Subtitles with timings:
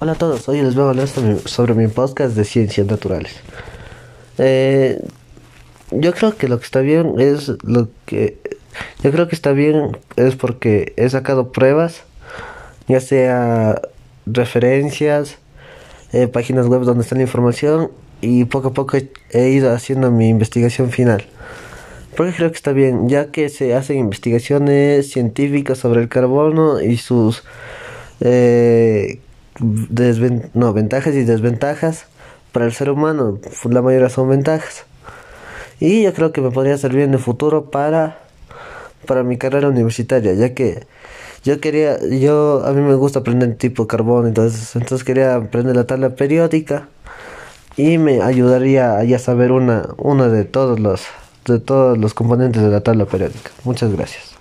[0.00, 3.32] Hola a todos, hoy les voy a hablar sobre mi, podcast de ciencias naturales.
[4.38, 5.00] Eh,
[5.92, 8.38] yo creo que lo que está bien es lo que
[9.04, 12.02] yo creo que está bien es porque he sacado pruebas,
[12.88, 13.80] ya sea
[14.26, 15.38] referencias,
[16.12, 18.98] eh, páginas web donde está la información y poco a poco
[19.30, 21.24] he ido haciendo mi investigación final.
[22.16, 26.96] Porque creo que está bien, ya que se hacen investigaciones científicas sobre el carbono y
[26.96, 27.44] sus
[28.20, 29.20] eh,
[29.60, 32.06] no, ventajas y desventajas
[32.52, 33.38] para el ser humano.
[33.64, 34.84] La mayoría son ventajas.
[35.80, 38.18] Y yo creo que me podría servir en el futuro para,
[39.06, 40.86] para mi carrera universitaria, ya que
[41.44, 45.84] yo quería, yo a mí me gusta aprender tipo carbono, entonces, entonces quería aprender la
[45.84, 46.88] tabla periódica
[47.76, 51.02] y me ayudaría a ya saber una, una de todos los
[51.46, 53.50] de todos los componentes de la tabla periódica.
[53.64, 54.34] Muchas gracias.